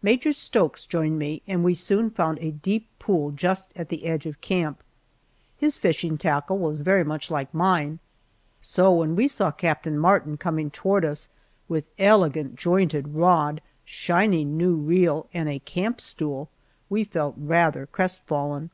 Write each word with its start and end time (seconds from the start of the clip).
Major 0.00 0.32
Stokes 0.32 0.86
joined 0.86 1.18
me 1.18 1.42
and 1.44 1.64
we 1.64 1.74
soon 1.74 2.08
found 2.08 2.38
a 2.38 2.52
deep 2.52 2.86
pool 3.00 3.32
just 3.32 3.72
at 3.74 3.88
the 3.88 4.06
edge 4.06 4.26
of 4.26 4.40
camp. 4.40 4.80
His 5.56 5.76
fishing 5.76 6.16
tackle 6.16 6.56
was 6.58 6.82
very 6.82 7.02
much 7.02 7.32
like 7.32 7.52
mine, 7.52 7.98
so 8.60 8.92
when 8.92 9.16
we 9.16 9.26
saw 9.26 9.50
Captain 9.50 9.98
Martin 9.98 10.36
coming 10.36 10.70
toward 10.70 11.04
us 11.04 11.30
with 11.66 11.90
elegant 11.98 12.54
jointed 12.54 13.16
rod, 13.16 13.60
shining 13.84 14.56
new 14.56 14.76
reel, 14.76 15.26
and 15.34 15.48
a 15.48 15.58
camp 15.58 16.00
stool, 16.00 16.48
we 16.88 17.02
felt 17.02 17.34
rather 17.36 17.84
crestfallen. 17.88 18.70